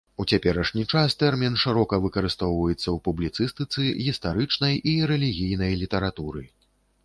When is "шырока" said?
1.63-1.99